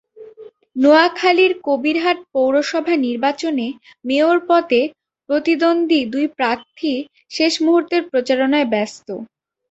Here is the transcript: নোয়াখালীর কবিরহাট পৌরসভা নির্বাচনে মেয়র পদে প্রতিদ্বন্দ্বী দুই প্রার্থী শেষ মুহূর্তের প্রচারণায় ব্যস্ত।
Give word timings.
নোয়াখালীর 0.75 1.53
কবিরহাট 1.65 2.17
পৌরসভা 2.33 2.95
নির্বাচনে 3.05 3.67
মেয়র 4.05 4.37
পদে 4.49 4.81
প্রতিদ্বন্দ্বী 5.29 5.99
দুই 6.13 6.25
প্রার্থী 6.37 6.93
শেষ 7.31 7.53
মুহূর্তের 7.65 8.01
প্রচারণায় 8.11 8.67
ব্যস্ত। 8.73 9.07